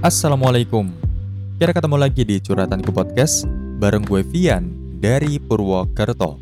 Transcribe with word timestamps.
Assalamualaikum. 0.00 0.88
Kita 1.60 1.76
ketemu 1.76 2.00
lagi 2.00 2.24
di 2.24 2.40
Curhatan 2.40 2.80
ke 2.80 2.88
Podcast 2.88 3.44
bareng 3.76 4.00
gue 4.08 4.24
Vian 4.24 4.72
dari 4.96 5.36
Purwokerto. 5.36 6.40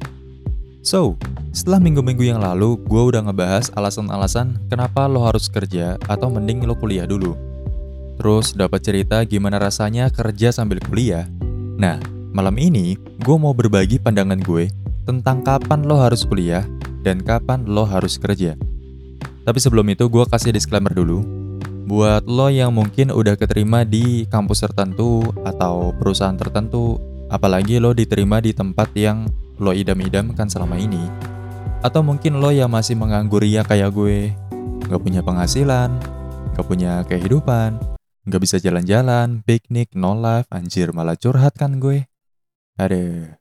So, 0.86 1.18
setelah 1.50 1.82
minggu-minggu 1.82 2.23
yang 2.23 2.38
lalu, 2.38 2.79
gue 2.86 3.02
udah 3.02 3.18
ngebahas 3.27 3.74
alasan-alasan 3.74 4.62
kenapa 4.70 5.10
lo 5.10 5.27
harus 5.27 5.50
kerja 5.50 5.98
atau 6.06 6.30
mending 6.30 6.70
lo 6.70 6.79
kuliah 6.79 7.02
dulu. 7.02 7.34
Terus 8.23 8.55
dapat 8.55 8.79
cerita 8.79 9.27
gimana 9.27 9.59
rasanya 9.59 10.06
kerja 10.06 10.54
sambil 10.54 10.79
kuliah. 10.79 11.27
Nah, 11.82 11.98
malam 12.30 12.54
ini 12.62 12.95
gue 13.27 13.36
mau 13.43 13.50
berbagi 13.50 13.98
pandangan 13.98 14.38
gue 14.38 14.70
tentang 15.02 15.42
kapan 15.42 15.83
lo 15.83 15.98
harus 15.98 16.22
kuliah 16.22 16.62
dan 17.02 17.19
kapan 17.27 17.66
lo 17.66 17.83
harus 17.83 18.22
kerja. 18.22 18.55
Tapi 19.42 19.59
sebelum 19.59 19.91
itu 19.91 20.06
gue 20.06 20.22
kasih 20.30 20.55
disclaimer 20.55 20.95
dulu. 20.95 21.48
Buat 21.88 22.28
lo 22.28 22.52
yang 22.52 22.77
mungkin 22.77 23.09
udah 23.09 23.33
keterima 23.41 23.80
di 23.80 24.28
kampus 24.28 24.60
tertentu 24.60 25.24
atau 25.41 25.97
perusahaan 25.97 26.37
tertentu, 26.37 27.01
apalagi 27.33 27.80
lo 27.80 27.97
diterima 27.97 28.45
di 28.45 28.52
tempat 28.52 28.92
yang 28.92 29.24
lo 29.56 29.73
idam-idamkan 29.73 30.52
selama 30.52 30.77
ini. 30.77 31.01
Atau 31.80 32.05
mungkin 32.05 32.45
lo 32.45 32.52
yang 32.52 32.69
masih 32.69 32.92
menganggur 32.92 33.41
ya 33.41 33.64
kayak 33.64 33.97
gue, 33.97 34.37
gak 34.84 35.01
punya 35.01 35.24
penghasilan, 35.24 35.97
gak 36.52 36.66
punya 36.69 37.09
kehidupan, 37.09 37.80
gak 38.28 38.41
bisa 38.45 38.61
jalan-jalan, 38.61 39.41
piknik, 39.48 39.97
no 39.97 40.12
life, 40.12 40.45
anjir 40.52 40.92
malah 40.92 41.16
curhat 41.16 41.56
kan 41.56 41.80
gue. 41.80 42.05
Aduh. 42.77 43.33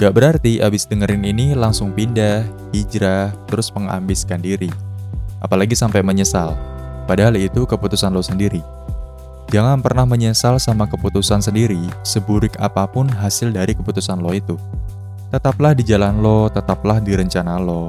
Gak 0.00 0.16
berarti 0.16 0.64
abis 0.64 0.88
dengerin 0.88 1.28
ini 1.28 1.52
langsung 1.52 1.92
pindah, 1.92 2.48
hijrah, 2.72 3.36
terus 3.52 3.68
mengambiskan 3.76 4.40
diri. 4.40 4.72
Apalagi 5.44 5.76
sampai 5.76 6.00
menyesal. 6.00 6.77
Padahal 7.08 7.40
itu 7.40 7.64
keputusan 7.64 8.12
lo 8.12 8.20
sendiri. 8.20 8.60
Jangan 9.48 9.80
pernah 9.80 10.04
menyesal 10.04 10.60
sama 10.60 10.84
keputusan 10.84 11.40
sendiri, 11.40 11.80
seburik 12.04 12.60
apa 12.60 12.84
pun 12.84 13.08
hasil 13.08 13.48
dari 13.48 13.72
keputusan 13.72 14.20
lo 14.20 14.36
itu. 14.36 14.60
Tetaplah 15.32 15.72
di 15.72 15.88
jalan 15.88 16.20
lo, 16.20 16.52
tetaplah 16.52 17.00
di 17.00 17.16
rencana 17.16 17.56
lo. 17.56 17.88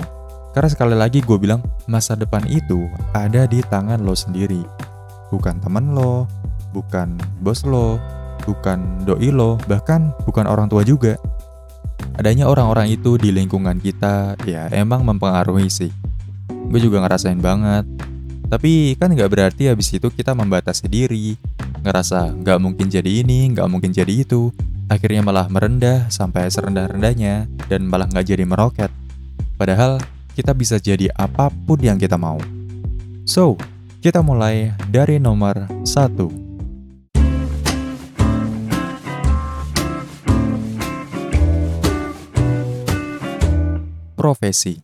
Karena 0.56 0.72
sekali 0.72 0.96
lagi 0.96 1.20
gue 1.20 1.36
bilang, 1.36 1.60
masa 1.84 2.16
depan 2.16 2.48
itu 2.48 2.88
ada 3.12 3.44
di 3.44 3.60
tangan 3.60 4.00
lo 4.00 4.16
sendiri. 4.16 4.64
Bukan 5.36 5.60
temen 5.60 5.92
lo, 5.92 6.24
bukan 6.72 7.20
bos 7.44 7.68
lo, 7.68 8.00
bukan 8.48 9.04
doi 9.04 9.28
lo, 9.28 9.60
bahkan 9.68 10.16
bukan 10.24 10.48
orang 10.48 10.72
tua 10.72 10.88
juga. 10.88 11.20
Adanya 12.16 12.48
orang-orang 12.48 12.88
itu 12.88 13.20
di 13.20 13.36
lingkungan 13.36 13.84
kita, 13.84 14.40
ya 14.48 14.72
emang 14.72 15.04
mempengaruhi 15.04 15.68
sih. 15.68 15.92
Gue 16.72 16.80
juga 16.80 17.04
ngerasain 17.04 17.40
banget, 17.44 17.84
tapi 18.50 18.98
kan 18.98 19.14
nggak 19.14 19.30
berarti 19.30 19.70
habis 19.70 19.94
itu 19.94 20.10
kita 20.10 20.34
membatasi 20.34 20.90
diri, 20.90 21.38
ngerasa 21.86 22.34
nggak 22.34 22.58
mungkin 22.58 22.90
jadi 22.90 23.22
ini, 23.22 23.54
nggak 23.54 23.70
mungkin 23.70 23.94
jadi 23.94 24.10
itu. 24.26 24.50
Akhirnya 24.90 25.22
malah 25.22 25.46
merendah 25.54 26.10
sampai 26.10 26.50
serendah-rendahnya 26.50 27.46
dan 27.70 27.86
malah 27.86 28.10
nggak 28.10 28.26
jadi 28.26 28.50
meroket. 28.50 28.90
Padahal 29.54 30.02
kita 30.34 30.58
bisa 30.58 30.82
jadi 30.82 31.14
apa 31.14 31.54
pun 31.54 31.78
yang 31.78 32.02
kita 32.02 32.18
mau. 32.18 32.42
So, 33.22 33.54
kita 34.02 34.26
mulai 34.26 34.74
dari 34.90 35.22
nomor 35.22 35.70
satu. 35.86 36.34
Profesi 44.18 44.82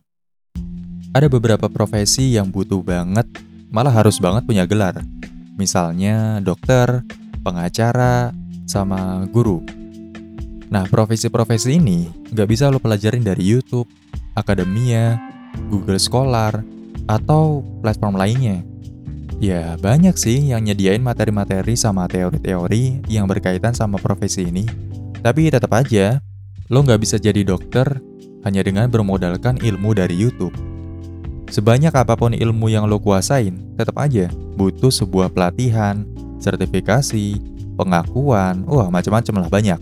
Ada 1.10 1.26
beberapa 1.26 1.66
profesi 1.66 2.38
yang 2.38 2.46
butuh 2.46 2.80
banget 2.80 3.26
malah 3.76 3.92
harus 3.92 4.16
banget 4.16 4.48
punya 4.48 4.64
gelar. 4.64 5.04
Misalnya 5.60 6.40
dokter, 6.40 7.04
pengacara, 7.44 8.32
sama 8.64 9.28
guru. 9.28 9.60
Nah, 10.72 10.88
profesi-profesi 10.88 11.76
ini 11.76 12.08
nggak 12.32 12.48
bisa 12.48 12.72
lo 12.72 12.80
pelajarin 12.80 13.20
dari 13.20 13.44
YouTube, 13.44 13.86
akademia, 14.32 15.20
Google 15.68 16.00
Scholar, 16.00 16.64
atau 17.04 17.60
platform 17.84 18.16
lainnya. 18.16 18.64
Ya, 19.36 19.76
banyak 19.76 20.16
sih 20.16 20.56
yang 20.56 20.64
nyediain 20.64 21.04
materi-materi 21.04 21.76
sama 21.76 22.08
teori-teori 22.08 23.04
yang 23.12 23.28
berkaitan 23.28 23.76
sama 23.76 24.00
profesi 24.00 24.48
ini. 24.48 24.64
Tapi 25.20 25.52
tetap 25.52 25.76
aja, 25.76 26.24
lo 26.72 26.80
nggak 26.80 27.00
bisa 27.04 27.20
jadi 27.20 27.44
dokter 27.44 28.00
hanya 28.48 28.64
dengan 28.64 28.88
bermodalkan 28.88 29.60
ilmu 29.60 29.92
dari 29.92 30.16
YouTube. 30.16 30.75
Sebanyak 31.46 31.94
apa 31.94 32.18
pun 32.18 32.34
ilmu 32.34 32.66
yang 32.66 32.90
lo 32.90 32.98
kuasain, 32.98 33.54
tetap 33.78 33.94
aja 34.02 34.26
butuh 34.58 34.90
sebuah 34.90 35.30
pelatihan, 35.30 36.02
sertifikasi, 36.42 37.38
pengakuan, 37.78 38.66
wah 38.66 38.90
macam-macam 38.90 39.46
lah 39.46 39.50
banyak. 39.50 39.80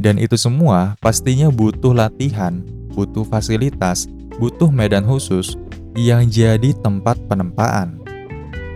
Dan 0.00 0.16
itu 0.16 0.38
semua 0.38 0.94
pastinya 1.02 1.50
butuh 1.50 1.92
latihan, 1.92 2.62
butuh 2.94 3.26
fasilitas, 3.26 4.06
butuh 4.38 4.70
medan 4.72 5.04
khusus 5.04 5.58
yang 5.98 6.30
jadi 6.30 6.72
tempat 6.80 7.18
penempaan. 7.26 8.00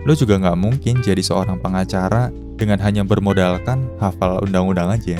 Lo 0.05 0.13
juga 0.13 0.37
nggak 0.37 0.59
mungkin 0.59 1.01
jadi 1.01 1.23
seorang 1.23 1.57
pengacara 1.63 2.29
dengan 2.59 2.77
hanya 2.83 3.01
bermodalkan 3.01 3.89
hafal 3.97 4.43
undang-undang 4.43 4.93
aja 4.93 5.17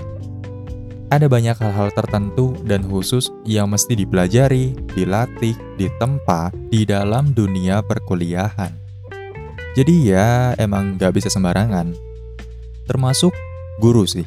ada 1.14 1.30
banyak 1.30 1.54
hal-hal 1.54 1.94
tertentu 1.94 2.58
dan 2.66 2.82
khusus 2.90 3.30
yang 3.46 3.70
mesti 3.70 3.94
dipelajari, 3.94 4.74
dilatih, 4.98 5.54
ditempa 5.78 6.50
di 6.74 6.82
dalam 6.88 7.30
dunia 7.32 7.86
perkuliahan. 7.86 8.74
Jadi 9.76 10.10
ya 10.10 10.56
emang 10.58 10.96
gak 10.98 11.20
bisa 11.20 11.28
sembarangan. 11.30 11.94
Termasuk 12.88 13.36
guru 13.78 14.08
sih. 14.08 14.26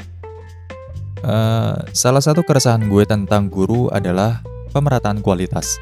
Uh, 1.18 1.82
salah 1.90 2.22
satu 2.22 2.46
keresahan 2.46 2.86
gue 2.86 3.02
tentang 3.02 3.50
guru 3.50 3.90
adalah 3.90 4.44
pemerataan 4.70 5.18
kualitas. 5.18 5.80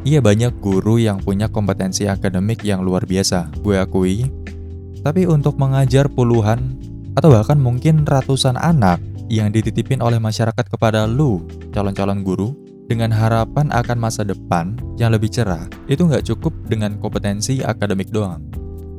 Iya 0.00 0.24
banyak 0.24 0.64
guru 0.64 0.96
yang 0.96 1.20
punya 1.20 1.52
kompetensi 1.52 2.08
akademik 2.08 2.64
yang 2.64 2.80
luar 2.80 3.04
biasa, 3.04 3.52
gue 3.60 3.76
akui. 3.76 4.24
Tapi 5.04 5.28
untuk 5.28 5.60
mengajar 5.60 6.08
puluhan 6.08 6.80
atau 7.16 7.28
bahkan 7.36 7.60
mungkin 7.60 8.08
ratusan 8.08 8.56
anak 8.56 8.96
yang 9.30 9.54
dititipin 9.54 10.02
oleh 10.02 10.18
masyarakat 10.18 10.66
kepada 10.66 11.06
lu, 11.06 11.46
calon-calon 11.70 12.26
guru, 12.26 12.50
dengan 12.90 13.14
harapan 13.14 13.70
akan 13.70 14.02
masa 14.02 14.26
depan 14.26 14.74
yang 14.98 15.14
lebih 15.14 15.30
cerah, 15.30 15.70
itu 15.86 16.02
nggak 16.02 16.26
cukup 16.26 16.50
dengan 16.66 16.98
kompetensi 16.98 17.62
akademik 17.62 18.10
doang. 18.10 18.42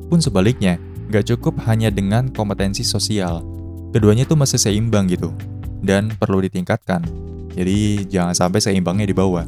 Pun 0.07 0.23
sebaliknya, 0.23 0.79
nggak 1.11 1.35
cukup 1.35 1.59
hanya 1.67 1.91
dengan 1.91 2.31
kompetensi 2.31 2.87
sosial. 2.87 3.43
Keduanya 3.91 4.23
itu 4.23 4.39
masih 4.39 4.55
seimbang 4.55 5.11
gitu, 5.11 5.35
dan 5.83 6.07
perlu 6.15 6.39
ditingkatkan. 6.39 7.03
Jadi 7.51 8.07
jangan 8.07 8.31
sampai 8.31 8.63
seimbangnya 8.63 9.03
di 9.03 9.11
bawah. 9.11 9.43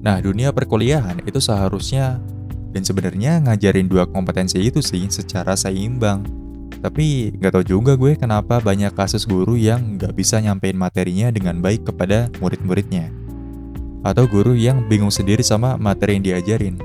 Nah, 0.00 0.16
dunia 0.24 0.48
perkuliahan 0.48 1.20
itu 1.28 1.36
seharusnya 1.36 2.16
dan 2.72 2.80
sebenarnya 2.80 3.44
ngajarin 3.44 3.84
dua 3.84 4.08
kompetensi 4.08 4.56
itu 4.64 4.80
sih 4.80 5.04
secara 5.12 5.52
seimbang 5.52 6.24
tapi 6.78 7.34
nggak 7.34 7.52
tahu 7.58 7.64
juga 7.66 7.92
gue 7.98 8.14
kenapa 8.14 8.62
banyak 8.62 8.94
kasus 8.94 9.26
guru 9.26 9.58
yang 9.58 9.98
nggak 9.98 10.14
bisa 10.14 10.38
nyampein 10.38 10.78
materinya 10.78 11.34
dengan 11.34 11.58
baik 11.58 11.90
kepada 11.90 12.30
murid-muridnya. 12.38 13.10
Atau 14.06 14.30
guru 14.30 14.54
yang 14.54 14.86
bingung 14.86 15.10
sendiri 15.10 15.42
sama 15.42 15.74
materi 15.74 16.18
yang 16.18 16.24
diajarin. 16.24 16.78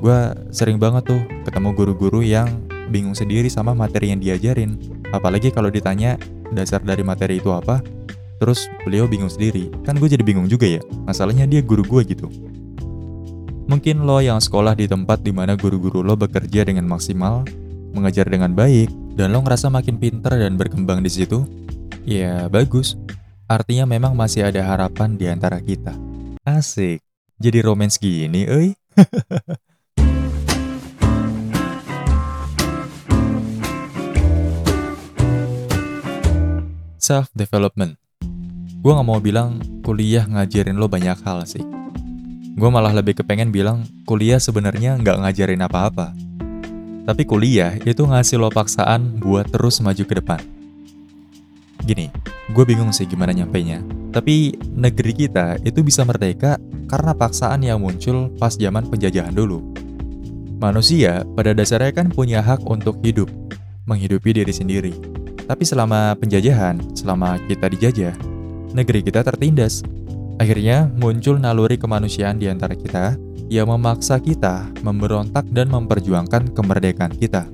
Gue 0.00 0.32
sering 0.52 0.76
banget 0.76 1.08
tuh 1.08 1.22
ketemu 1.48 1.72
guru-guru 1.72 2.20
yang 2.20 2.48
bingung 2.92 3.16
sendiri 3.16 3.48
sama 3.48 3.72
materi 3.72 4.12
yang 4.12 4.20
diajarin. 4.20 4.76
Apalagi 5.14 5.48
kalau 5.48 5.72
ditanya 5.72 6.20
dasar 6.52 6.84
dari 6.84 7.00
materi 7.00 7.40
itu 7.40 7.48
apa, 7.48 7.80
terus 8.40 8.68
beliau 8.84 9.08
bingung 9.08 9.32
sendiri. 9.32 9.72
Kan 9.88 9.96
gue 9.96 10.08
jadi 10.08 10.20
bingung 10.20 10.48
juga 10.48 10.68
ya, 10.68 10.84
masalahnya 11.08 11.48
dia 11.48 11.64
guru 11.64 11.84
gue 11.86 12.02
gitu. 12.12 12.26
Mungkin 13.70 14.02
lo 14.02 14.18
yang 14.18 14.42
sekolah 14.42 14.74
di 14.74 14.90
tempat 14.90 15.22
di 15.22 15.30
mana 15.30 15.54
guru-guru 15.54 16.02
lo 16.02 16.18
bekerja 16.18 16.66
dengan 16.66 16.90
maksimal, 16.90 17.46
mengajar 17.94 18.26
dengan 18.26 18.50
baik, 18.50 18.90
dan 19.20 19.36
lo 19.36 19.44
ngerasa 19.44 19.68
makin 19.68 20.00
pinter 20.00 20.32
dan 20.32 20.56
berkembang 20.56 21.04
di 21.04 21.12
situ, 21.12 21.44
ya 22.08 22.48
bagus. 22.48 22.96
Artinya 23.44 23.84
memang 23.84 24.16
masih 24.16 24.48
ada 24.48 24.64
harapan 24.64 25.20
di 25.20 25.28
antara 25.28 25.60
kita. 25.60 25.92
Asik. 26.40 27.04
Jadi 27.36 27.60
romance 27.60 28.00
gini, 28.00 28.48
euy. 28.48 28.72
Self-development. 36.96 38.00
Gue 38.80 38.92
gak 38.96 39.04
mau 39.04 39.20
bilang 39.20 39.60
kuliah 39.84 40.24
ngajarin 40.24 40.80
lo 40.80 40.88
banyak 40.88 41.20
hal 41.20 41.44
sih. 41.44 41.60
Gue 42.56 42.72
malah 42.72 42.96
lebih 42.96 43.20
kepengen 43.20 43.52
bilang 43.52 43.84
kuliah 44.08 44.40
sebenarnya 44.40 44.96
nggak 44.96 45.20
ngajarin 45.20 45.60
apa-apa 45.60 46.29
tapi 47.10 47.26
kuliah 47.26 47.74
itu 47.82 48.06
ngasih 48.06 48.38
lo 48.38 48.54
paksaan 48.54 49.18
buat 49.18 49.50
terus 49.50 49.82
maju 49.82 49.98
ke 50.06 50.14
depan. 50.22 50.38
Gini, 51.82 52.06
gue 52.54 52.62
bingung 52.62 52.94
sih 52.94 53.02
gimana 53.02 53.34
nyampainya. 53.34 53.82
Tapi 54.14 54.54
negeri 54.78 55.26
kita 55.26 55.58
itu 55.66 55.82
bisa 55.82 56.06
merdeka 56.06 56.62
karena 56.86 57.10
paksaan 57.10 57.66
yang 57.66 57.82
muncul 57.82 58.30
pas 58.38 58.54
zaman 58.54 58.86
penjajahan 58.86 59.34
dulu. 59.34 59.58
Manusia 60.62 61.26
pada 61.34 61.50
dasarnya 61.50 61.90
kan 61.90 62.14
punya 62.14 62.38
hak 62.38 62.62
untuk 62.62 63.02
hidup 63.02 63.26
menghidupi 63.90 64.30
diri 64.30 64.54
sendiri. 64.54 64.94
Tapi 65.50 65.66
selama 65.66 66.14
penjajahan, 66.14 66.78
selama 66.94 67.42
kita 67.50 67.66
dijajah, 67.74 68.14
negeri 68.70 69.02
kita 69.02 69.26
tertindas. 69.26 69.82
Akhirnya 70.38 70.86
muncul 70.94 71.42
naluri 71.42 71.74
kemanusiaan 71.74 72.38
di 72.38 72.46
antara 72.46 72.78
kita 72.78 73.18
yang 73.50 73.66
memaksa 73.66 74.22
kita 74.22 74.70
memberontak 74.86 75.42
dan 75.50 75.68
memperjuangkan 75.74 76.54
kemerdekaan 76.54 77.10
kita. 77.18 77.50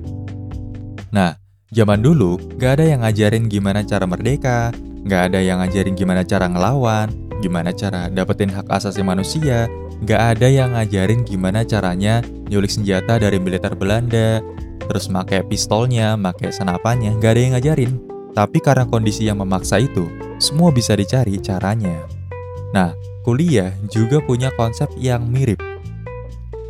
Nah, 1.09 1.33
zaman 1.73 2.05
dulu 2.05 2.37
gak 2.61 2.79
ada 2.79 2.85
yang 2.85 3.01
ngajarin 3.01 3.49
gimana 3.49 3.81
cara 3.81 4.05
merdeka, 4.05 4.69
gak 5.09 5.33
ada 5.33 5.41
yang 5.41 5.57
ngajarin 5.57 5.97
gimana 5.97 6.21
cara 6.21 6.45
ngelawan, 6.45 7.09
gimana 7.41 7.73
cara 7.73 8.13
dapetin 8.13 8.53
hak 8.53 8.69
asasi 8.69 9.01
manusia, 9.01 9.65
gak 10.05 10.37
ada 10.37 10.45
yang 10.45 10.77
ngajarin 10.77 11.25
gimana 11.25 11.65
caranya 11.65 12.21
nyulik 12.45 12.69
senjata 12.69 13.17
dari 13.17 13.41
militer 13.41 13.73
Belanda, 13.73 14.45
terus 14.85 15.09
pakai 15.09 15.41
pistolnya, 15.49 16.13
pakai 16.13 16.53
senapannya, 16.53 17.17
gak 17.17 17.31
ada 17.33 17.41
yang 17.41 17.53
ngajarin. 17.57 17.93
Tapi 18.37 18.61
karena 18.61 18.85
kondisi 18.85 19.25
yang 19.25 19.41
memaksa 19.41 19.81
itu, 19.81 20.05
semua 20.37 20.69
bisa 20.69 20.93
dicari 20.93 21.41
caranya. 21.41 22.05
Nah, 22.69 22.93
kuliah 23.25 23.73
juga 23.89 24.21
punya 24.21 24.53
konsep 24.53 24.93
yang 25.01 25.25
mirip. 25.25 25.66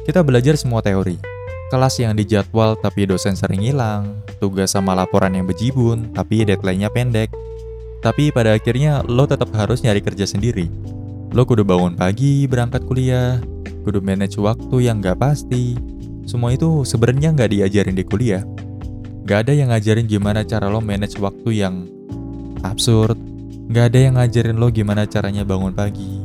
Kita 0.07 0.23
belajar 0.23 0.55
semua 0.55 0.79
teori. 0.79 1.19
Kelas 1.67 1.99
yang 1.99 2.15
dijadwal 2.15 2.79
tapi 2.79 3.03
dosen 3.03 3.35
sering 3.35 3.59
hilang, 3.59 4.23
tugas 4.39 4.71
sama 4.71 4.95
laporan 4.95 5.35
yang 5.35 5.43
bejibun 5.43 6.15
tapi 6.15 6.47
deadline-nya 6.47 6.87
pendek. 6.87 7.27
Tapi 7.99 8.31
pada 8.31 8.55
akhirnya 8.55 9.03
lo 9.03 9.27
tetap 9.27 9.51
harus 9.51 9.83
nyari 9.83 9.99
kerja 9.99 10.23
sendiri. 10.23 10.71
Lo 11.35 11.43
kudu 11.43 11.67
bangun 11.67 11.99
pagi 11.99 12.47
berangkat 12.47 12.87
kuliah, 12.87 13.43
kudu 13.83 13.99
manage 13.99 14.39
waktu 14.39 14.87
yang 14.87 15.03
gak 15.03 15.19
pasti. 15.19 15.75
Semua 16.23 16.55
itu 16.55 16.87
sebenarnya 16.87 17.35
nggak 17.35 17.51
diajarin 17.51 17.99
di 17.99 18.07
kuliah. 18.07 18.47
Gak 19.27 19.43
ada 19.43 19.59
yang 19.59 19.75
ngajarin 19.75 20.07
gimana 20.07 20.47
cara 20.47 20.71
lo 20.71 20.79
manage 20.79 21.19
waktu 21.19 21.67
yang 21.67 21.83
absurd. 22.63 23.19
Gak 23.75 23.91
ada 23.91 23.99
yang 24.07 24.15
ngajarin 24.15 24.55
lo 24.55 24.71
gimana 24.71 25.03
caranya 25.03 25.43
bangun 25.43 25.75
pagi. 25.75 26.16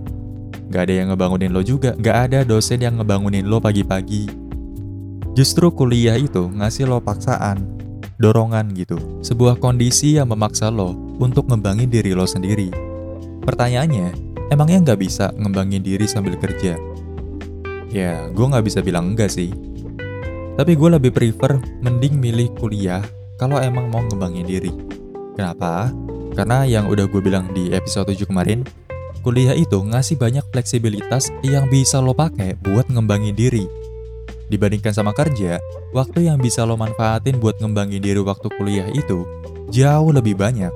Gak 0.72 0.88
ada 0.88 0.94
yang 1.04 1.12
ngebangunin 1.12 1.52
lo 1.52 1.60
juga. 1.60 1.92
Gak 2.00 2.32
ada 2.32 2.48
dosen 2.48 2.80
yang 2.80 2.96
ngebangunin 2.96 3.44
lo 3.44 3.60
pagi-pagi. 3.60 4.24
Justru 5.36 5.68
kuliah 5.68 6.16
itu 6.16 6.48
ngasih 6.48 6.88
lo 6.88 6.96
paksaan, 7.04 7.60
dorongan 8.16 8.72
gitu. 8.72 8.96
Sebuah 9.20 9.60
kondisi 9.60 10.16
yang 10.16 10.32
memaksa 10.32 10.72
lo 10.72 10.96
untuk 11.20 11.52
ngembangin 11.52 11.92
diri 11.92 12.16
lo 12.16 12.24
sendiri. 12.24 12.72
Pertanyaannya, 13.44 14.16
emangnya 14.48 14.78
nggak 14.88 15.00
bisa 15.04 15.28
ngembangin 15.36 15.84
diri 15.84 16.08
sambil 16.08 16.40
kerja? 16.40 16.80
Ya, 17.92 18.24
gue 18.32 18.46
nggak 18.48 18.64
bisa 18.64 18.80
bilang 18.80 19.12
enggak 19.12 19.28
sih. 19.28 19.52
Tapi 20.56 20.72
gue 20.72 20.88
lebih 20.88 21.12
prefer 21.12 21.60
mending 21.84 22.16
milih 22.16 22.48
kuliah 22.56 23.04
kalau 23.36 23.60
emang 23.60 23.92
mau 23.92 24.00
ngembangin 24.08 24.48
diri. 24.48 24.72
Kenapa? 25.36 25.92
Karena 26.32 26.64
yang 26.64 26.88
udah 26.88 27.04
gue 27.04 27.20
bilang 27.20 27.52
di 27.52 27.76
episode 27.76 28.08
7 28.08 28.24
kemarin, 28.24 28.64
kuliah 29.22 29.54
itu 29.54 29.78
ngasih 29.78 30.18
banyak 30.18 30.42
fleksibilitas 30.50 31.30
yang 31.46 31.70
bisa 31.70 32.02
lo 32.02 32.10
pakai 32.10 32.58
buat 32.58 32.90
ngembangin 32.90 33.38
diri. 33.38 33.64
Dibandingkan 34.50 34.92
sama 34.92 35.14
kerja, 35.14 35.62
waktu 35.94 36.26
yang 36.28 36.42
bisa 36.42 36.66
lo 36.66 36.74
manfaatin 36.74 37.38
buat 37.38 37.56
ngembangin 37.62 38.02
diri 38.02 38.20
waktu 38.20 38.50
kuliah 38.58 38.90
itu 38.90 39.24
jauh 39.70 40.10
lebih 40.10 40.36
banyak. 40.36 40.74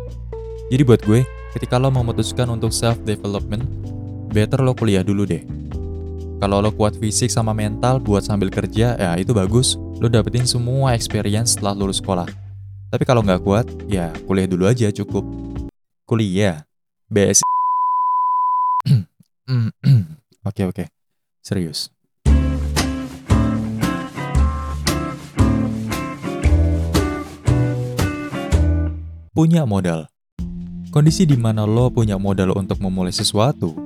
Jadi 0.71 0.83
buat 0.87 1.03
gue, 1.03 1.27
ketika 1.59 1.77
lo 1.77 1.91
memutuskan 1.91 2.49
untuk 2.49 2.71
self-development, 2.71 3.67
better 4.31 4.63
lo 4.63 4.73
kuliah 4.73 5.03
dulu 5.03 5.27
deh. 5.27 5.43
Kalau 6.39 6.63
lo 6.63 6.71
kuat 6.71 6.97
fisik 6.97 7.29
sama 7.29 7.51
mental 7.51 7.99
buat 7.99 8.23
sambil 8.23 8.49
kerja, 8.49 8.95
ya 8.95 9.11
itu 9.19 9.35
bagus. 9.35 9.75
Lo 9.99 10.07
dapetin 10.07 10.47
semua 10.47 10.95
experience 10.95 11.59
setelah 11.59 11.75
lulus 11.75 11.99
sekolah. 11.99 12.29
Tapi 12.93 13.03
kalau 13.03 13.27
nggak 13.27 13.43
kuat, 13.43 13.67
ya 13.91 14.15
kuliah 14.25 14.47
dulu 14.47 14.71
aja 14.71 14.89
cukup. 14.95 15.27
Kuliah. 16.07 16.63
BS. 17.11 17.56
Oke 20.43 20.63
oke. 20.67 20.85
Serius. 21.43 21.91
Punya 29.37 29.69
modal. 29.69 30.09
Kondisi 30.89 31.29
di 31.29 31.37
mana 31.37 31.69
lo 31.69 31.93
punya 31.93 32.17
modal 32.17 32.57
untuk 32.57 32.81
memulai 32.81 33.13
sesuatu 33.13 33.77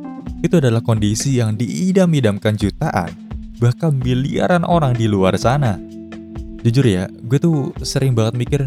itu 0.40 0.56
adalah 0.56 0.80
kondisi 0.80 1.36
yang 1.36 1.58
diidam-idamkan 1.58 2.56
jutaan, 2.56 3.12
bahkan 3.60 3.92
miliaran 3.92 4.64
orang 4.64 4.96
di 4.96 5.04
luar 5.10 5.36
sana. 5.36 5.76
Jujur 6.64 6.86
ya, 6.86 7.10
gue 7.10 7.36
tuh 7.42 7.74
sering 7.84 8.14
banget 8.16 8.34
mikir, 8.38 8.60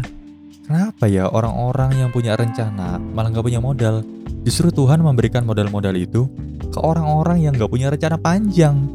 kenapa 0.68 1.08
ya 1.10 1.26
orang-orang 1.30 1.98
yang 1.98 2.10
punya 2.14 2.38
rencana 2.38 3.00
malah 3.00 3.32
gak 3.32 3.48
punya 3.48 3.64
modal? 3.64 4.04
Justru 4.44 4.70
Tuhan 4.70 5.00
memberikan 5.00 5.42
modal-modal 5.42 5.96
itu 5.96 6.28
ke 6.74 6.82
orang-orang 6.82 7.46
yang 7.46 7.54
gak 7.54 7.70
punya 7.70 7.94
rencana 7.94 8.18
panjang. 8.18 8.90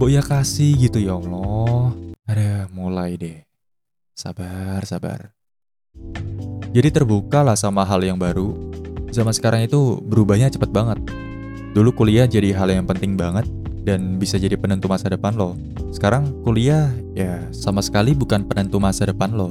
Bo 0.00 0.08
ya 0.08 0.24
kasih 0.24 0.72
gitu 0.80 0.96
ya 0.96 1.20
Allah. 1.20 1.92
Ada 2.24 2.72
mulai 2.72 3.20
deh. 3.20 3.44
Sabar, 4.16 4.80
sabar. 4.88 5.36
Jadi 6.72 6.88
terbuka 6.88 7.44
lah 7.44 7.60
sama 7.60 7.84
hal 7.84 8.00
yang 8.00 8.16
baru. 8.16 8.56
Zaman 9.12 9.36
sekarang 9.36 9.68
itu 9.68 10.00
berubahnya 10.00 10.48
cepet 10.48 10.72
banget 10.72 11.04
Dulu 11.72 11.88
kuliah 11.96 12.28
jadi 12.28 12.52
hal 12.52 12.68
yang 12.68 12.84
penting 12.84 13.16
banget 13.16 13.48
dan 13.88 14.20
bisa 14.20 14.36
jadi 14.36 14.60
penentu 14.60 14.92
masa 14.92 15.08
depan 15.08 15.32
lo. 15.32 15.56
Sekarang 15.88 16.28
kuliah 16.44 16.92
ya 17.16 17.48
sama 17.48 17.80
sekali 17.80 18.12
bukan 18.12 18.44
penentu 18.44 18.76
masa 18.76 19.08
depan 19.08 19.32
lo. 19.32 19.48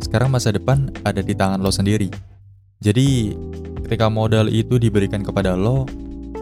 Sekarang 0.00 0.32
masa 0.32 0.48
depan 0.48 0.88
ada 1.04 1.20
di 1.20 1.36
tangan 1.36 1.60
lo 1.60 1.68
sendiri. 1.68 2.08
Jadi 2.80 3.36
ketika 3.84 4.08
modal 4.08 4.48
itu 4.48 4.80
diberikan 4.80 5.20
kepada 5.20 5.52
lo, 5.52 5.84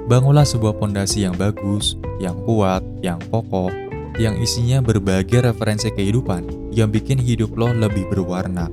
bangunlah 0.07 0.47
sebuah 0.47 0.79
pondasi 0.79 1.27
yang 1.27 1.37
bagus, 1.37 1.99
yang 2.23 2.39
kuat, 2.47 2.81
yang 3.05 3.21
kokoh, 3.29 3.69
yang 4.17 4.37
isinya 4.41 4.85
berbagai 4.85 5.53
referensi 5.53 5.89
kehidupan 5.93 6.73
yang 6.73 6.93
bikin 6.93 7.19
hidup 7.19 7.57
lo 7.57 7.73
lebih 7.73 8.07
berwarna. 8.09 8.71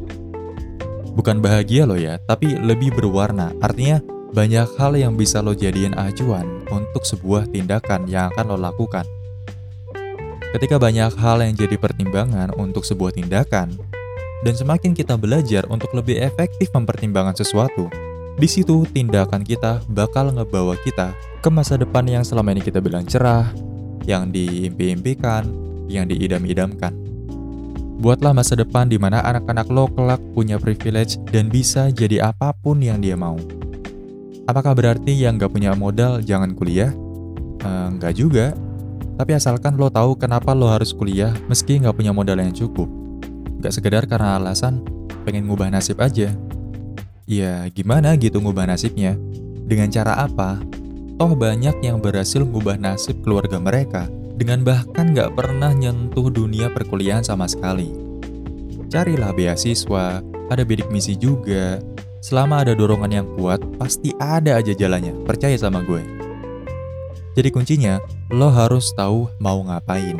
Bukan 1.17 1.41
bahagia 1.41 1.89
lo 1.89 1.97
ya, 1.97 2.21
tapi 2.29 2.53
lebih 2.53 2.93
berwarna. 2.93 3.49
Artinya 3.63 3.99
banyak 4.35 4.77
hal 4.77 4.93
yang 4.93 5.17
bisa 5.17 5.41
lo 5.41 5.57
jadiin 5.57 5.97
acuan 5.97 6.61
untuk 6.69 7.01
sebuah 7.07 7.49
tindakan 7.49 8.05
yang 8.05 8.29
akan 8.35 8.53
lo 8.53 8.57
lakukan. 8.59 9.07
Ketika 10.53 10.77
banyak 10.77 11.11
hal 11.17 11.41
yang 11.43 11.57
jadi 11.57 11.75
pertimbangan 11.75 12.53
untuk 12.55 12.85
sebuah 12.85 13.17
tindakan, 13.17 13.75
dan 14.45 14.53
semakin 14.53 14.93
kita 14.93 15.17
belajar 15.17 15.65
untuk 15.67 15.89
lebih 15.97 16.21
efektif 16.21 16.69
mempertimbangkan 16.69 17.33
sesuatu, 17.33 17.89
di 18.37 18.45
situ 18.45 18.85
tindakan 18.93 19.41
kita 19.41 19.81
bakal 19.89 20.29
ngebawa 20.29 20.77
kita 20.85 21.09
ke 21.41 21.49
masa 21.49 21.73
depan 21.73 22.05
yang 22.05 22.21
selama 22.21 22.53
ini 22.53 22.61
kita 22.61 22.77
bilang 22.77 23.01
cerah, 23.01 23.49
yang 24.05 24.29
diimpi-impikan, 24.29 25.49
yang 25.89 26.05
diidam-idamkan. 26.05 26.93
Buatlah 27.97 28.37
masa 28.37 28.53
depan 28.53 28.85
di 28.85 29.01
mana 29.01 29.25
anak-anak 29.25 29.67
lo 29.73 29.89
kelak 29.89 30.21
punya 30.37 30.61
privilege 30.61 31.17
dan 31.33 31.49
bisa 31.49 31.89
jadi 31.89 32.29
apa 32.29 32.53
pun 32.53 32.77
yang 32.77 33.01
dia 33.01 33.17
mau. 33.17 33.41
Apakah 34.45 34.77
berarti 34.77 35.17
yang 35.17 35.41
gak 35.41 35.49
punya 35.49 35.73
modal 35.73 36.21
jangan 36.21 36.53
kuliah? 36.53 36.93
Uh, 37.65 37.89
nggak 37.97 38.13
juga. 38.15 38.53
Tapi 39.17 39.33
asalkan 39.33 39.81
lo 39.81 39.89
tahu 39.89 40.13
kenapa 40.13 40.53
lo 40.53 40.69
harus 40.69 40.93
kuliah 40.93 41.33
meski 41.49 41.81
nggak 41.81 41.97
punya 41.97 42.13
modal 42.13 42.37
yang 42.37 42.53
cukup. 42.53 42.85
Gak 43.65 43.73
sekedar 43.73 44.05
karena 44.05 44.37
alasan 44.37 44.85
pengen 45.25 45.49
ngubah 45.49 45.73
nasib 45.73 45.97
aja. 45.97 46.31
Ya 47.27 47.67
gimana 47.75 48.15
gitu 48.15 48.39
ngubah 48.39 48.71
nasibnya? 48.71 49.19
Dengan 49.67 49.91
cara 49.91 50.15
apa? 50.15 50.63
Toh 51.19 51.35
banyak 51.35 51.83
yang 51.83 51.99
berhasil 51.99 52.39
ngubah 52.39 52.79
nasib 52.79 53.19
keluarga 53.21 53.59
mereka 53.59 54.07
dengan 54.39 54.63
bahkan 54.63 55.11
gak 55.11 55.35
pernah 55.35 55.75
nyentuh 55.75 56.31
dunia 56.31 56.71
perkuliahan 56.71 57.27
sama 57.27 57.51
sekali. 57.51 57.91
Carilah 58.87 59.35
beasiswa, 59.35 60.23
ada 60.47 60.63
bidik 60.63 60.87
misi 60.87 61.19
juga, 61.19 61.83
Selama 62.27 62.65
ada 62.65 62.73
dorongan 62.73 63.13
yang 63.13 63.27
kuat, 63.37 63.61
pasti 63.77 64.09
ada 64.17 64.57
aja 64.57 64.73
jalannya. 64.73 65.13
Percaya 65.23 65.53
sama 65.55 65.85
gue. 65.85 66.01
Jadi 67.37 67.49
kuncinya, 67.53 68.01
lo 68.33 68.49
harus 68.49 68.89
tahu 68.97 69.29
mau 69.37 69.61
ngapain. 69.61 70.17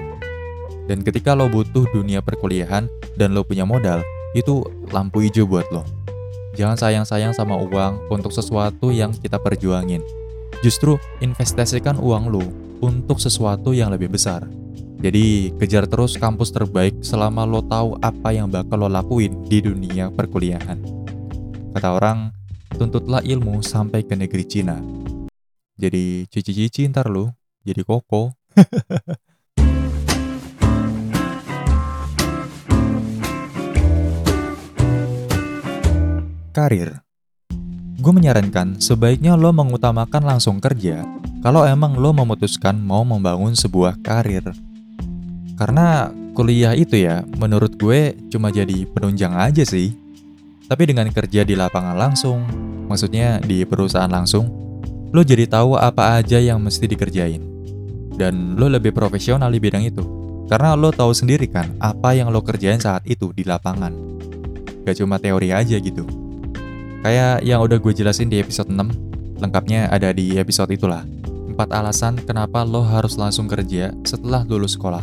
Dan 0.86 1.02
ketika 1.02 1.34
lo 1.34 1.50
butuh 1.50 1.90
dunia 1.92 2.22
perkuliahan 2.22 2.88
dan 3.18 3.34
lo 3.34 3.42
punya 3.44 3.66
modal, 3.66 4.06
itu 4.38 4.62
lampu 4.94 5.26
hijau 5.26 5.50
buat 5.50 5.68
lo. 5.74 5.97
Jangan 6.58 6.74
sayang-sayang 6.74 7.38
sama 7.38 7.54
uang 7.54 8.10
untuk 8.10 8.34
sesuatu 8.34 8.90
yang 8.90 9.14
kita 9.14 9.38
perjuangin. 9.38 10.02
Justru 10.66 10.98
investasikan 11.22 12.02
uang 12.02 12.34
lo 12.34 12.42
untuk 12.82 13.22
sesuatu 13.22 13.78
yang 13.78 13.94
lebih 13.94 14.10
besar. 14.10 14.50
Jadi 14.98 15.54
kejar 15.62 15.86
terus 15.86 16.18
kampus 16.18 16.50
terbaik 16.50 17.06
selama 17.06 17.46
lo 17.46 17.62
tahu 17.62 18.02
apa 18.02 18.34
yang 18.34 18.50
bakal 18.50 18.82
lo 18.82 18.90
lakuin 18.90 19.46
di 19.46 19.62
dunia 19.62 20.10
perkuliahan. 20.10 20.82
Kata 21.78 21.94
orang, 21.94 22.34
tuntutlah 22.74 23.22
ilmu 23.22 23.62
sampai 23.62 24.02
ke 24.02 24.18
negeri 24.18 24.46
Cina. 24.50 24.82
Jadi 25.78 26.26
cici-cici 26.26 26.90
ntar 26.90 27.06
lu, 27.06 27.30
jadi 27.62 27.86
koko. 27.86 28.34
karir. 36.58 37.06
Gue 38.02 38.10
menyarankan 38.10 38.82
sebaiknya 38.82 39.38
lo 39.38 39.54
mengutamakan 39.54 40.26
langsung 40.26 40.58
kerja 40.58 41.06
kalau 41.46 41.62
emang 41.70 41.94
lo 42.02 42.10
memutuskan 42.18 42.82
mau 42.82 43.06
membangun 43.06 43.54
sebuah 43.54 44.02
karir. 44.02 44.42
Karena 45.54 46.10
kuliah 46.34 46.74
itu 46.74 46.98
ya, 46.98 47.22
menurut 47.38 47.78
gue 47.78 48.18
cuma 48.34 48.50
jadi 48.50 48.90
penunjang 48.90 49.38
aja 49.38 49.62
sih. 49.62 49.94
Tapi 50.66 50.90
dengan 50.90 51.14
kerja 51.14 51.46
di 51.46 51.54
lapangan 51.54 51.94
langsung, 51.94 52.42
maksudnya 52.90 53.38
di 53.38 53.62
perusahaan 53.62 54.10
langsung, 54.10 54.50
lo 55.14 55.22
jadi 55.22 55.46
tahu 55.46 55.78
apa 55.78 56.18
aja 56.18 56.42
yang 56.42 56.58
mesti 56.58 56.90
dikerjain. 56.90 57.46
Dan 58.18 58.58
lo 58.58 58.66
lebih 58.66 58.98
profesional 58.98 59.54
di 59.54 59.62
bidang 59.62 59.86
itu. 59.86 60.02
Karena 60.50 60.74
lo 60.74 60.90
tahu 60.90 61.14
sendiri 61.14 61.46
kan 61.46 61.70
apa 61.78 62.18
yang 62.18 62.34
lo 62.34 62.42
kerjain 62.42 62.82
saat 62.82 63.06
itu 63.06 63.30
di 63.30 63.46
lapangan. 63.46 63.94
Gak 64.90 64.98
cuma 65.06 65.22
teori 65.22 65.54
aja 65.54 65.78
gitu. 65.78 66.27
Kayak 67.08 67.40
yang 67.48 67.64
udah 67.64 67.80
gue 67.80 67.94
jelasin 67.96 68.28
di 68.28 68.44
episode 68.44 68.68
6, 68.68 69.40
lengkapnya 69.40 69.88
ada 69.88 70.12
di 70.12 70.36
episode 70.36 70.68
itulah. 70.76 71.08
4 71.24 71.56
alasan 71.72 72.20
kenapa 72.20 72.68
lo 72.68 72.84
harus 72.84 73.16
langsung 73.16 73.48
kerja 73.48 73.96
setelah 74.04 74.44
lulus 74.44 74.76
sekolah. 74.76 75.00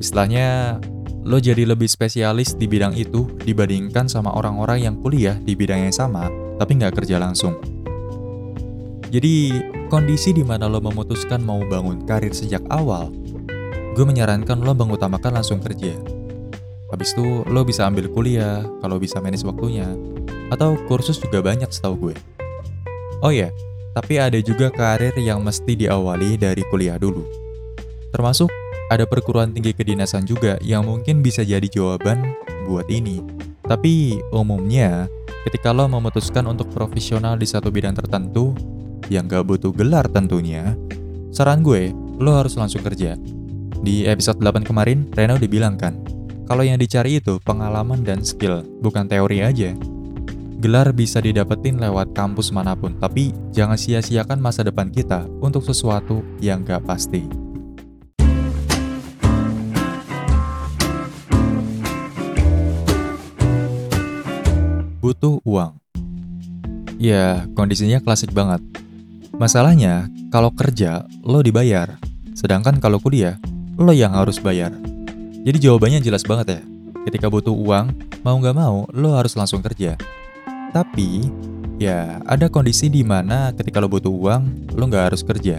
Istilahnya, 0.00 0.80
lo 1.20 1.36
jadi 1.36 1.68
lebih 1.68 1.84
spesialis 1.84 2.56
di 2.56 2.64
bidang 2.64 2.96
itu 2.96 3.28
dibandingkan 3.44 4.08
sama 4.08 4.32
orang-orang 4.32 4.88
yang 4.88 4.96
kuliah 5.04 5.36
di 5.36 5.52
bidang 5.52 5.84
yang 5.84 5.92
sama, 5.92 6.32
tapi 6.56 6.80
nggak 6.80 6.96
kerja 6.96 7.20
langsung. 7.20 7.60
Jadi, 9.12 9.52
kondisi 9.92 10.32
di 10.32 10.48
mana 10.48 10.64
lo 10.64 10.80
memutuskan 10.80 11.44
mau 11.44 11.60
bangun 11.60 12.08
karir 12.08 12.32
sejak 12.32 12.64
awal 12.72 13.12
gue 14.00 14.04
menyarankan 14.08 14.64
lo 14.64 14.72
mengutamakan 14.72 15.44
langsung 15.44 15.60
kerja. 15.60 15.92
Habis 16.88 17.12
itu 17.12 17.44
lo 17.52 17.68
bisa 17.68 17.84
ambil 17.84 18.08
kuliah, 18.08 18.64
kalau 18.80 18.96
bisa 18.96 19.20
manage 19.20 19.44
waktunya, 19.44 19.86
atau 20.50 20.76
kursus 20.90 21.16
juga 21.16 21.40
banyak 21.40 21.70
setahu 21.70 22.10
gue. 22.10 22.16
Oh 23.22 23.32
ya, 23.32 23.48
tapi 23.94 24.18
ada 24.18 24.38
juga 24.38 24.70
karir 24.70 25.14
yang 25.18 25.42
mesti 25.42 25.74
diawali 25.74 26.38
dari 26.38 26.62
kuliah 26.68 26.98
dulu. 26.98 27.26
Termasuk 28.10 28.50
ada 28.90 29.06
perguruan 29.06 29.54
tinggi 29.54 29.70
kedinasan 29.70 30.26
juga 30.26 30.58
yang 30.62 30.82
mungkin 30.82 31.22
bisa 31.22 31.46
jadi 31.46 31.66
jawaban 31.70 32.34
buat 32.66 32.90
ini. 32.90 33.22
Tapi 33.70 34.18
umumnya, 34.34 35.06
ketika 35.46 35.70
lo 35.70 35.86
memutuskan 35.86 36.42
untuk 36.50 36.74
profesional 36.74 37.38
di 37.38 37.46
satu 37.46 37.70
bidang 37.70 37.94
tertentu, 37.94 38.50
yang 39.06 39.30
gak 39.30 39.46
butuh 39.46 39.70
gelar 39.70 40.10
tentunya, 40.10 40.74
saran 41.30 41.62
gue, 41.62 41.94
lo 42.18 42.34
harus 42.34 42.58
langsung 42.58 42.82
kerja. 42.82 43.14
Di 43.80 44.10
episode 44.10 44.42
8 44.42 44.66
kemarin, 44.66 45.06
Rena 45.14 45.38
udah 45.38 45.50
bilang 45.50 45.78
kan, 45.78 46.02
kalau 46.50 46.66
yang 46.66 46.82
dicari 46.82 47.22
itu 47.22 47.38
pengalaman 47.46 48.02
dan 48.02 48.26
skill, 48.26 48.66
bukan 48.82 49.06
teori 49.06 49.38
aja. 49.38 49.70
Gelar 50.60 50.92
bisa 50.92 51.24
didapetin 51.24 51.80
lewat 51.80 52.12
kampus 52.12 52.52
mana 52.52 52.76
pun, 52.76 52.92
tapi 53.00 53.32
jangan 53.48 53.80
sia-siakan 53.80 54.44
masa 54.44 54.60
depan 54.60 54.92
kita 54.92 55.24
untuk 55.40 55.64
sesuatu 55.64 56.20
yang 56.36 56.60
gak 56.68 56.84
pasti. 56.84 57.24
Butuh 65.00 65.40
uang. 65.48 65.80
Ya, 67.00 67.48
kondisinya 67.56 68.04
klasik 68.04 68.36
banget. 68.36 68.60
Masalahnya, 69.40 70.12
kalau 70.28 70.52
kerja, 70.52 71.08
lo 71.24 71.40
dibayar. 71.40 71.96
Sedangkan 72.36 72.76
kalau 72.84 73.00
kuliah, 73.00 73.40
lo 73.80 73.96
yang 73.96 74.12
harus 74.12 74.36
bayar. 74.36 74.76
Jadi 75.40 75.56
jawabannya 75.56 76.04
jelas 76.04 76.20
banget 76.20 76.60
ya. 76.60 76.62
Ketika 77.08 77.32
butuh 77.32 77.56
uang, 77.56 77.96
mau 78.20 78.36
nggak 78.36 78.52
mau, 78.52 78.84
lo 78.92 79.16
harus 79.16 79.32
langsung 79.40 79.64
kerja. 79.64 79.96
Tapi, 80.70 81.26
ya 81.82 82.22
ada 82.26 82.46
kondisi 82.46 82.86
di 82.86 83.02
mana 83.02 83.50
ketika 83.50 83.82
lo 83.82 83.90
butuh 83.90 84.10
uang, 84.10 84.70
lo 84.78 84.84
nggak 84.86 85.10
harus 85.10 85.26
kerja. 85.26 85.58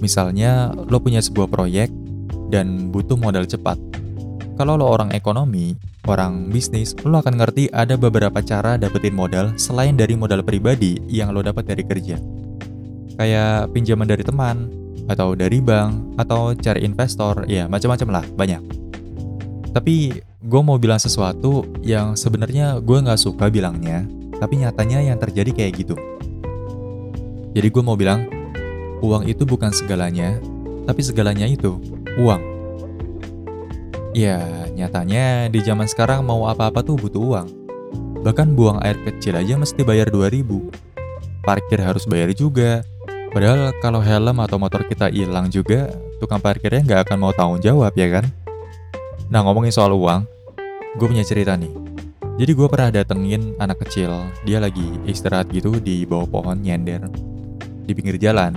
Misalnya, 0.00 0.72
lo 0.72 1.00
punya 1.00 1.20
sebuah 1.20 1.48
proyek 1.48 1.92
dan 2.48 2.88
butuh 2.88 3.16
modal 3.20 3.44
cepat. 3.44 3.76
Kalau 4.56 4.80
lo 4.80 4.88
orang 4.88 5.12
ekonomi, 5.12 5.76
orang 6.08 6.48
bisnis, 6.48 6.96
lo 7.04 7.20
akan 7.20 7.36
ngerti 7.36 7.68
ada 7.68 8.00
beberapa 8.00 8.40
cara 8.40 8.80
dapetin 8.80 9.12
modal 9.12 9.52
selain 9.60 9.92
dari 9.92 10.16
modal 10.16 10.40
pribadi 10.40 10.96
yang 11.12 11.36
lo 11.36 11.44
dapat 11.44 11.68
dari 11.68 11.84
kerja. 11.84 12.16
Kayak 13.20 13.72
pinjaman 13.76 14.08
dari 14.08 14.24
teman, 14.24 14.72
atau 15.06 15.36
dari 15.38 15.60
bank, 15.60 16.18
atau 16.18 16.56
cari 16.56 16.82
investor, 16.82 17.44
ya 17.46 17.68
macam-macam 17.68 18.20
lah, 18.20 18.24
banyak. 18.32 18.62
Tapi 19.76 20.24
gue 20.24 20.60
mau 20.64 20.80
bilang 20.80 20.96
sesuatu 20.96 21.68
yang 21.84 22.16
sebenarnya 22.16 22.80
gue 22.80 22.96
nggak 22.96 23.20
suka 23.20 23.52
bilangnya, 23.52 24.08
tapi 24.38 24.60
nyatanya 24.60 25.02
yang 25.02 25.18
terjadi 25.20 25.50
kayak 25.52 25.72
gitu. 25.84 25.94
Jadi 27.56 27.68
gue 27.72 27.82
mau 27.82 27.96
bilang, 27.96 28.28
uang 29.00 29.24
itu 29.28 29.48
bukan 29.48 29.72
segalanya, 29.72 30.36
tapi 30.84 31.00
segalanya 31.00 31.48
itu 31.48 31.80
uang. 32.20 32.42
Ya, 34.16 34.68
nyatanya 34.72 35.52
di 35.52 35.60
zaman 35.60 35.88
sekarang 35.88 36.24
mau 36.24 36.48
apa-apa 36.48 36.80
tuh 36.80 36.96
butuh 36.96 37.22
uang. 37.22 37.48
Bahkan 38.24 38.56
buang 38.56 38.80
air 38.80 38.96
kecil 39.04 39.36
aja 39.36 39.56
mesti 39.60 39.84
bayar 39.84 40.08
2000. 40.08 41.44
Parkir 41.44 41.78
harus 41.78 42.08
bayar 42.08 42.32
juga, 42.32 42.82
Padahal 43.36 43.68
kalau 43.84 44.00
helm 44.00 44.40
atau 44.40 44.56
motor 44.56 44.80
kita 44.88 45.12
hilang 45.12 45.52
juga, 45.52 45.92
tukang 46.16 46.40
parkirnya 46.40 46.80
nggak 46.80 47.00
akan 47.04 47.16
mau 47.20 47.36
tanggung 47.36 47.60
jawab 47.60 47.92
ya 47.92 48.08
kan? 48.08 48.24
Nah 49.28 49.44
ngomongin 49.44 49.68
soal 49.68 49.92
uang, 49.92 50.24
gue 50.96 51.04
punya 51.04 51.20
cerita 51.20 51.52
nih. 51.52 51.85
Jadi 52.36 52.52
gue 52.52 52.68
pernah 52.68 52.92
datengin 52.92 53.56
anak 53.56 53.80
kecil, 53.88 54.12
dia 54.44 54.60
lagi 54.60 54.84
istirahat 55.08 55.48
gitu 55.48 55.80
di 55.80 56.04
bawah 56.04 56.28
pohon 56.28 56.60
nyender 56.60 57.08
di 57.88 57.96
pinggir 57.96 58.20
jalan. 58.20 58.52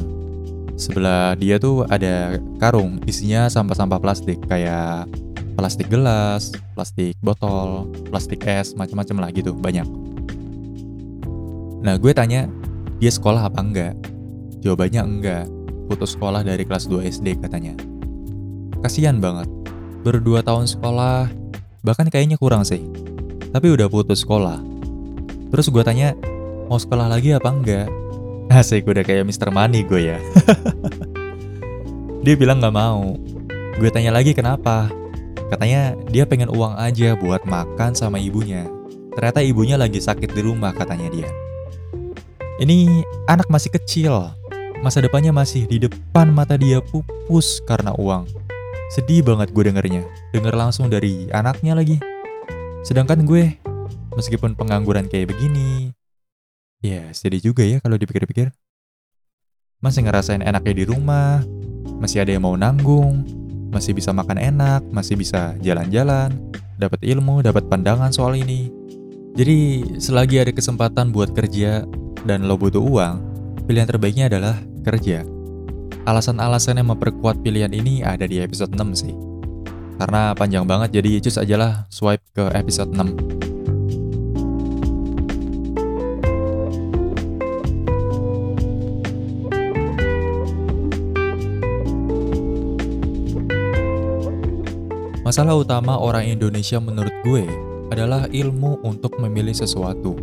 Sebelah 0.76 1.40
dia 1.40 1.56
tuh 1.56 1.88
ada 1.88 2.36
karung 2.60 3.00
isinya 3.08 3.48
sampah-sampah 3.48 4.04
plastik 4.04 4.44
kayak 4.52 5.08
plastik 5.56 5.88
gelas, 5.88 6.52
plastik 6.76 7.16
botol, 7.24 7.88
plastik 8.12 8.44
es, 8.44 8.76
macam-macam 8.76 9.24
lah 9.24 9.30
gitu, 9.32 9.56
banyak. 9.56 9.88
Nah 11.80 11.96
gue 11.96 12.12
tanya, 12.12 12.52
dia 13.00 13.12
sekolah 13.16 13.48
apa 13.48 13.64
enggak? 13.64 13.96
Jawabannya 14.60 15.02
enggak, 15.08 15.46
putus 15.88 16.20
sekolah 16.20 16.44
dari 16.44 16.68
kelas 16.68 16.84
2 16.92 17.08
SD 17.08 17.40
katanya. 17.40 17.80
Kasian 18.84 19.24
banget, 19.24 19.48
berdua 20.04 20.44
tahun 20.44 20.68
sekolah, 20.68 21.32
bahkan 21.80 22.12
kayaknya 22.12 22.36
kurang 22.36 22.68
sih. 22.68 22.84
Tapi 23.50 23.68
udah 23.74 23.90
putus 23.90 24.22
sekolah. 24.22 24.62
Terus 25.50 25.68
gue 25.74 25.82
tanya, 25.82 26.14
mau 26.70 26.78
sekolah 26.78 27.10
lagi 27.10 27.34
apa 27.34 27.50
enggak? 27.50 27.90
Asik, 28.60 28.86
udah 28.86 29.02
kayak 29.02 29.26
Mr. 29.26 29.50
Money 29.50 29.86
gue 29.86 30.14
ya. 30.14 30.18
dia 32.26 32.34
bilang 32.38 32.62
gak 32.62 32.74
mau. 32.74 33.18
Gue 33.78 33.90
tanya 33.90 34.14
lagi 34.14 34.38
kenapa. 34.38 34.90
Katanya 35.50 35.98
dia 36.14 36.30
pengen 36.30 36.54
uang 36.54 36.78
aja 36.78 37.18
buat 37.18 37.42
makan 37.50 37.98
sama 37.98 38.22
ibunya. 38.22 38.70
Ternyata 39.18 39.42
ibunya 39.42 39.78
lagi 39.78 39.98
sakit 39.98 40.30
di 40.30 40.42
rumah 40.46 40.70
katanya 40.70 41.10
dia. 41.10 41.30
Ini 42.60 43.02
anak 43.26 43.48
masih 43.50 43.72
kecil, 43.74 44.36
masa 44.84 45.00
depannya 45.00 45.32
masih 45.32 45.66
di 45.66 45.80
depan 45.80 46.30
mata 46.30 46.60
dia 46.60 46.84
pupus 46.84 47.64
karena 47.66 47.96
uang. 47.98 48.28
Sedih 48.94 49.24
banget 49.26 49.56
gue 49.56 49.64
dengernya, 49.64 50.04
denger 50.36 50.54
langsung 50.54 50.92
dari 50.92 51.32
anaknya 51.34 51.74
lagi. 51.74 51.98
Sedangkan 52.80 53.28
gue, 53.28 53.60
meskipun 54.16 54.56
pengangguran 54.56 55.12
kayak 55.12 55.36
begini, 55.36 55.92
ya 56.80 57.12
sedih 57.12 57.52
juga 57.52 57.68
ya 57.68 57.84
kalau 57.84 58.00
dipikir-pikir. 58.00 58.56
Masih 59.80 60.04
ngerasain 60.04 60.44
enaknya 60.44 60.84
di 60.84 60.86
rumah, 60.88 61.44
masih 62.00 62.24
ada 62.24 62.36
yang 62.36 62.44
mau 62.44 62.56
nanggung, 62.56 63.24
masih 63.72 63.96
bisa 63.96 64.12
makan 64.16 64.40
enak, 64.40 64.84
masih 64.92 65.16
bisa 65.16 65.56
jalan-jalan, 65.64 66.36
dapat 66.80 67.00
ilmu, 67.04 67.44
dapat 67.44 67.68
pandangan 67.68 68.12
soal 68.12 68.36
ini. 68.36 68.72
Jadi, 69.36 69.84
selagi 70.00 70.44
ada 70.44 70.52
kesempatan 70.52 71.16
buat 71.16 71.32
kerja 71.32 71.88
dan 72.28 72.48
lo 72.48 72.60
butuh 72.60 72.84
uang, 72.84 73.16
pilihan 73.68 73.88
terbaiknya 73.88 74.28
adalah 74.28 74.56
kerja. 74.84 75.24
Alasan-alasan 76.04 76.80
yang 76.80 76.92
memperkuat 76.96 77.44
pilihan 77.44 77.72
ini 77.72 78.04
ada 78.04 78.26
di 78.28 78.40
episode 78.40 78.74
6 78.76 78.96
sih. 78.96 79.29
Karena 80.00 80.32
panjang 80.32 80.64
banget 80.64 81.04
jadi 81.04 81.20
cus 81.20 81.36
aja 81.36 81.56
lah 81.60 81.74
swipe 81.92 82.24
ke 82.32 82.48
episode 82.56 82.96
6. 82.96 83.40
Masalah 95.28 95.60
utama 95.60 95.94
orang 96.00 96.26
Indonesia 96.26 96.80
menurut 96.80 97.14
gue 97.22 97.44
adalah 97.92 98.26
ilmu 98.32 98.80
untuk 98.82 99.20
memilih 99.20 99.54
sesuatu. 99.54 100.16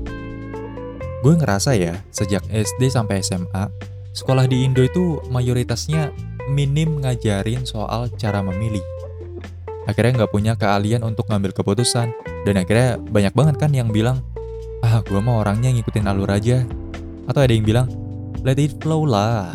Gue 1.20 1.34
ngerasa 1.36 1.76
ya, 1.76 2.00
sejak 2.10 2.42
SD 2.48 2.90
sampai 2.90 3.22
SMA, 3.22 3.70
sekolah 4.16 4.48
di 4.48 4.66
Indo 4.66 4.82
itu 4.82 5.20
mayoritasnya 5.30 6.10
minim 6.50 7.04
ngajarin 7.04 7.62
soal 7.62 8.08
cara 8.18 8.42
memilih. 8.42 8.95
Akhirnya 9.86 10.22
nggak 10.22 10.32
punya 10.34 10.52
keahlian 10.58 11.06
untuk 11.06 11.30
ngambil 11.30 11.54
keputusan, 11.54 12.10
dan 12.42 12.54
akhirnya 12.58 12.98
banyak 12.98 13.32
banget 13.32 13.54
kan 13.56 13.70
yang 13.70 13.88
bilang, 13.88 14.18
ah 14.82 14.98
gue 15.06 15.18
mau 15.22 15.40
orangnya 15.40 15.70
ngikutin 15.70 16.10
alur 16.10 16.30
aja. 16.30 16.66
Atau 17.30 17.42
ada 17.42 17.54
yang 17.54 17.62
bilang, 17.62 17.86
let 18.42 18.58
it 18.58 18.74
flow 18.82 19.06
lah. 19.06 19.54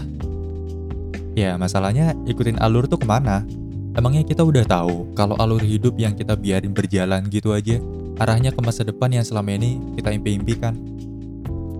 Ya 1.36 1.56
masalahnya 1.56 2.16
ikutin 2.28 2.60
alur 2.60 2.88
tuh 2.88 3.00
ke 3.00 3.08
mana? 3.08 3.44
Emangnya 3.92 4.24
kita 4.24 4.44
udah 4.44 4.64
tahu 4.64 5.12
kalau 5.16 5.36
alur 5.40 5.60
hidup 5.60 6.00
yang 6.00 6.16
kita 6.16 6.36
biarin 6.40 6.72
berjalan 6.72 7.28
gitu 7.28 7.52
aja, 7.52 7.80
arahnya 8.24 8.56
ke 8.56 8.60
masa 8.64 8.88
depan 8.88 9.12
yang 9.12 9.28
selama 9.28 9.56
ini 9.56 9.80
kita 10.00 10.16
impi-impikan. 10.16 10.76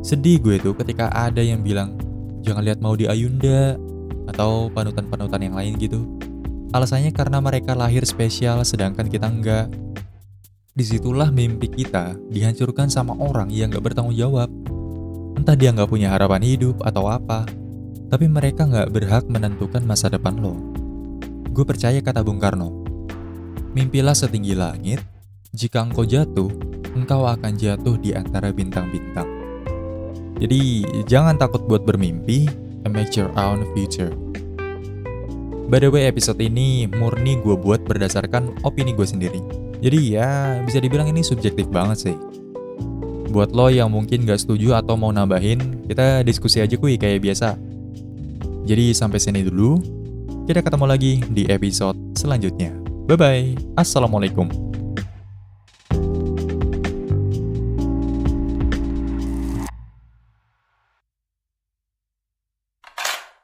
Sedih 0.04 0.44
gue 0.44 0.60
tuh 0.60 0.76
ketika 0.76 1.08
ada 1.16 1.40
yang 1.40 1.64
bilang, 1.64 1.96
jangan 2.44 2.68
lihat 2.68 2.84
mau 2.84 3.00
di 3.00 3.08
Ayunda, 3.08 3.80
atau 4.28 4.72
panutan-panutan 4.72 5.40
yang 5.40 5.56
lain 5.56 5.76
gitu. 5.80 6.04
Alasannya 6.72 7.12
karena 7.12 7.44
mereka 7.44 7.76
lahir 7.76 8.08
spesial 8.08 8.64
sedangkan 8.64 9.12
kita 9.12 9.28
enggak. 9.28 9.68
Di 10.72 10.88
situlah 10.88 11.28
mimpi 11.28 11.68
kita 11.68 12.16
dihancurkan 12.32 12.88
sama 12.88 13.12
orang 13.20 13.52
yang 13.52 13.76
gak 13.76 13.92
bertanggung 13.92 14.16
jawab. 14.16 14.48
Entah 15.36 15.56
dia 15.60 15.76
nggak 15.76 15.92
punya 15.92 16.16
harapan 16.16 16.44
hidup 16.48 16.80
atau 16.88 17.12
apa, 17.12 17.44
tapi 18.08 18.32
mereka 18.32 18.64
nggak 18.64 18.88
berhak 18.88 19.28
menentukan 19.28 19.84
masa 19.84 20.08
depan 20.08 20.40
lo. 20.40 20.56
Gue 21.52 21.68
percaya 21.68 22.00
kata 22.00 22.24
Bung 22.24 22.40
Karno, 22.40 22.72
mimpilah 23.76 24.16
setinggi 24.16 24.56
langit, 24.56 25.04
jika 25.52 25.84
engkau 25.84 26.08
jatuh, 26.08 26.48
engkau 26.96 27.28
akan 27.28 27.60
jatuh 27.60 28.00
di 28.00 28.16
antara 28.16 28.56
bintang-bintang. 28.56 29.28
Jadi, 30.40 30.88
jangan 31.10 31.36
takut 31.36 31.68
buat 31.68 31.84
bermimpi, 31.84 32.48
and 32.88 32.96
make 32.96 33.18
your 33.20 33.30
own 33.36 33.68
future. 33.76 34.14
By 35.68 35.84
the 35.84 35.90
way, 35.92 36.10
episode 36.10 36.42
ini 36.42 36.88
murni 36.90 37.38
gue 37.44 37.54
buat 37.54 37.84
berdasarkan 37.86 38.64
opini 38.66 38.96
gue 38.96 39.06
sendiri. 39.06 39.42
Jadi 39.82 40.18
ya, 40.18 40.62
bisa 40.64 40.82
dibilang 40.82 41.10
ini 41.10 41.22
subjektif 41.26 41.70
banget 41.70 42.10
sih. 42.10 42.16
Buat 43.32 43.56
lo 43.56 43.72
yang 43.72 43.90
mungkin 43.92 44.28
gak 44.28 44.44
setuju 44.44 44.76
atau 44.78 44.96
mau 45.00 45.10
nambahin, 45.14 45.88
kita 45.88 46.22
diskusi 46.24 46.60
aja 46.60 46.76
kuy 46.76 47.00
kayak 47.00 47.24
biasa. 47.24 47.56
Jadi 48.68 48.94
sampai 48.94 49.20
sini 49.20 49.42
dulu, 49.44 49.82
kita 50.46 50.62
ketemu 50.62 50.86
lagi 50.86 51.14
di 51.32 51.48
episode 51.48 51.98
selanjutnya. 52.14 52.76
Bye-bye, 53.10 53.76
Assalamualaikum. 53.80 54.71